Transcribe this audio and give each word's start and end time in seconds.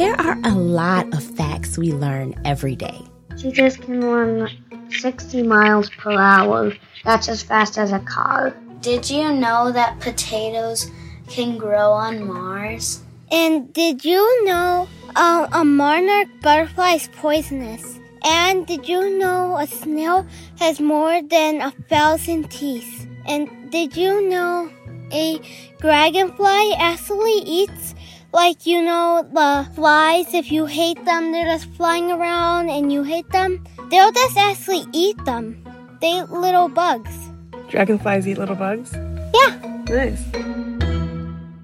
There 0.00 0.18
are 0.18 0.38
a 0.44 0.54
lot 0.54 1.12
of 1.12 1.22
facts 1.22 1.76
we 1.76 1.92
learn 1.92 2.34
every 2.46 2.74
day. 2.74 3.02
Teachers 3.36 3.76
can 3.76 4.00
run 4.00 4.48
60 4.88 5.42
miles 5.42 5.90
per 5.90 6.12
hour. 6.12 6.72
That's 7.04 7.28
as 7.28 7.42
fast 7.42 7.76
as 7.76 7.92
a 7.92 7.98
car. 7.98 8.56
Did 8.80 9.10
you 9.10 9.30
know 9.30 9.70
that 9.72 10.00
potatoes 10.00 10.90
can 11.28 11.58
grow 11.58 11.92
on 11.92 12.26
Mars? 12.26 13.02
And 13.30 13.70
did 13.74 14.02
you 14.02 14.46
know 14.46 14.88
uh, 15.16 15.46
a 15.52 15.66
monarch 15.66 16.28
butterfly 16.40 16.92
is 16.92 17.08
poisonous? 17.08 18.00
And 18.24 18.66
did 18.66 18.88
you 18.88 19.18
know 19.18 19.58
a 19.58 19.66
snail 19.66 20.26
has 20.60 20.80
more 20.80 21.20
than 21.20 21.60
a 21.60 21.72
thousand 21.90 22.50
teeth? 22.50 23.06
And 23.26 23.70
did 23.70 23.98
you 23.98 24.26
know 24.30 24.70
a 25.12 25.40
dragonfly 25.78 26.72
actually 26.78 27.42
eats 27.44 27.94
like 28.32 28.66
you 28.66 28.82
know 28.82 29.26
the 29.32 29.68
flies 29.74 30.32
if 30.34 30.50
you 30.52 30.66
hate 30.66 31.04
them 31.04 31.32
they're 31.32 31.46
just 31.46 31.66
flying 31.74 32.10
around 32.10 32.68
and 32.70 32.92
you 32.92 33.02
hate 33.02 33.28
them 33.30 33.64
they'll 33.90 34.12
just 34.12 34.36
actually 34.36 34.84
eat 34.92 35.16
them 35.24 35.62
they 36.00 36.22
little 36.24 36.68
bugs 36.68 37.30
Dragonflies 37.68 38.26
eat 38.26 38.38
little 38.38 38.56
bugs? 38.56 38.92
yeah 39.34 39.70
Nice. 39.90 40.22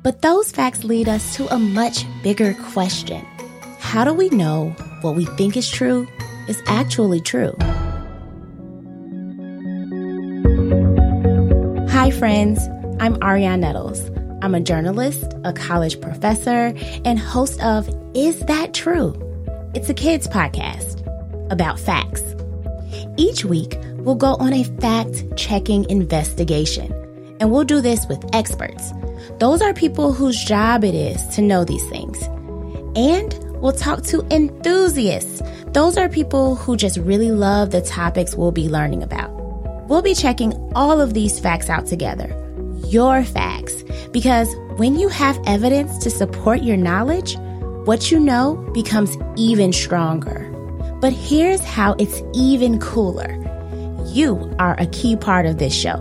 But 0.02 0.22
those 0.22 0.50
facts 0.50 0.82
lead 0.82 1.08
us 1.08 1.36
to 1.36 1.46
a 1.54 1.58
much 1.60 2.04
bigger 2.24 2.54
question. 2.54 3.24
How 3.78 4.04
do 4.04 4.12
we 4.12 4.28
know 4.30 4.70
what 5.02 5.14
we 5.14 5.26
think 5.36 5.56
is 5.56 5.70
true 5.70 6.08
is 6.48 6.60
actually 6.66 7.20
true? 7.20 7.54
Hi, 11.90 12.10
friends. 12.10 12.58
I'm 12.98 13.14
Arionne 13.20 13.60
Nettles. 13.60 14.00
I'm 14.42 14.54
a 14.54 14.60
journalist, 14.60 15.32
a 15.44 15.52
college 15.54 15.98
professor, 16.00 16.74
and 17.06 17.18
host 17.18 17.62
of 17.64 17.88
Is 18.14 18.38
That 18.40 18.74
True? 18.74 19.14
It's 19.74 19.88
a 19.88 19.94
kids 19.94 20.28
podcast 20.28 21.02
about 21.50 21.80
facts. 21.80 22.22
Each 23.16 23.46
week, 23.46 23.78
we'll 23.94 24.14
go 24.14 24.34
on 24.34 24.52
a 24.52 24.64
fact 24.64 25.36
checking 25.36 25.88
investigation, 25.88 26.92
and 27.40 27.50
we'll 27.50 27.64
do 27.64 27.80
this 27.80 28.06
with 28.08 28.22
experts. 28.34 28.92
Those 29.38 29.62
are 29.62 29.72
people 29.72 30.12
whose 30.12 30.44
job 30.44 30.84
it 30.84 30.94
is 30.94 31.26
to 31.28 31.40
know 31.40 31.64
these 31.64 31.88
things. 31.88 32.22
And 32.94 33.34
we'll 33.62 33.72
talk 33.72 34.02
to 34.04 34.26
enthusiasts. 34.30 35.40
Those 35.68 35.96
are 35.96 36.10
people 36.10 36.56
who 36.56 36.76
just 36.76 36.98
really 36.98 37.30
love 37.30 37.70
the 37.70 37.80
topics 37.80 38.34
we'll 38.34 38.52
be 38.52 38.68
learning 38.68 39.02
about. 39.02 39.30
We'll 39.88 40.02
be 40.02 40.14
checking 40.14 40.52
all 40.74 41.00
of 41.00 41.14
these 41.14 41.40
facts 41.40 41.70
out 41.70 41.86
together. 41.86 42.42
Your 42.88 43.24
facts. 43.24 43.84
Because 44.12 44.54
when 44.76 44.98
you 44.98 45.08
have 45.08 45.40
evidence 45.46 45.98
to 45.98 46.10
support 46.10 46.62
your 46.62 46.76
knowledge, 46.76 47.36
what 47.84 48.10
you 48.10 48.20
know 48.20 48.56
becomes 48.72 49.16
even 49.36 49.72
stronger. 49.72 50.50
But 51.00 51.12
here's 51.12 51.60
how 51.60 51.94
it's 51.98 52.22
even 52.34 52.78
cooler. 52.78 53.32
You 54.06 54.54
are 54.58 54.76
a 54.78 54.86
key 54.86 55.16
part 55.16 55.46
of 55.46 55.58
this 55.58 55.74
show. 55.74 55.98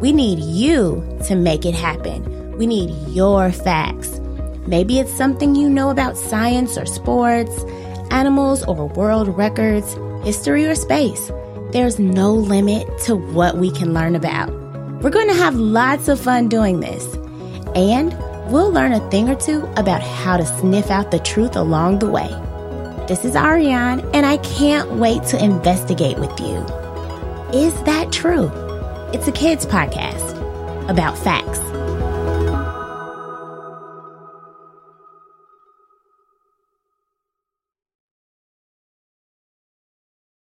We 0.00 0.12
need 0.12 0.38
you 0.40 1.02
to 1.26 1.34
make 1.34 1.64
it 1.64 1.74
happen. 1.74 2.56
We 2.58 2.66
need 2.66 2.90
your 3.08 3.50
facts. 3.50 4.20
Maybe 4.66 4.98
it's 4.98 5.12
something 5.12 5.54
you 5.54 5.70
know 5.70 5.90
about 5.90 6.16
science 6.16 6.76
or 6.76 6.86
sports, 6.86 7.64
animals 8.10 8.62
or 8.64 8.88
world 8.88 9.28
records, 9.36 9.94
history 10.24 10.66
or 10.66 10.74
space. 10.74 11.30
There's 11.72 11.98
no 11.98 12.32
limit 12.32 12.86
to 13.04 13.16
what 13.16 13.56
we 13.56 13.70
can 13.70 13.94
learn 13.94 14.14
about. 14.14 14.65
We're 15.02 15.10
going 15.10 15.28
to 15.28 15.34
have 15.34 15.54
lots 15.56 16.08
of 16.08 16.18
fun 16.18 16.48
doing 16.48 16.80
this. 16.80 17.14
And 17.74 18.16
we'll 18.50 18.72
learn 18.72 18.92
a 18.92 19.10
thing 19.10 19.28
or 19.28 19.34
two 19.34 19.64
about 19.76 20.00
how 20.00 20.38
to 20.38 20.46
sniff 20.46 20.90
out 20.90 21.10
the 21.10 21.18
truth 21.18 21.54
along 21.54 21.98
the 21.98 22.08
way. 22.08 22.28
This 23.06 23.24
is 23.24 23.34
Arionne, 23.34 24.08
and 24.14 24.24
I 24.24 24.38
can't 24.38 24.92
wait 24.92 25.22
to 25.24 25.44
investigate 25.44 26.18
with 26.18 26.40
you. 26.40 26.56
Is 27.52 27.74
that 27.84 28.10
true? 28.10 28.50
It's 29.12 29.28
a 29.28 29.32
kids 29.32 29.66
podcast 29.66 30.32
about 30.88 31.18
facts. 31.18 31.65